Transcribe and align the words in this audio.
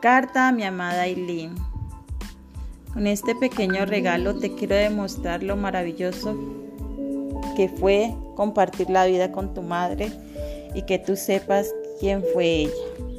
Carta 0.00 0.48
a 0.48 0.52
mi 0.52 0.64
amada 0.64 1.02
Aileen. 1.02 1.54
Con 2.92 3.06
este 3.06 3.34
pequeño 3.34 3.86
regalo 3.86 4.38
te 4.38 4.54
quiero 4.54 4.76
demostrar 4.76 5.42
lo 5.42 5.56
maravilloso 5.56 6.36
que 7.56 7.68
fue 7.68 8.14
compartir 8.36 8.90
la 8.90 9.06
vida 9.06 9.32
con 9.32 9.54
tu 9.54 9.62
madre 9.62 10.12
y 10.74 10.82
que 10.82 10.98
tú 10.98 11.16
sepas 11.16 11.72
quién 12.00 12.22
fue 12.32 12.46
ella. 12.46 13.13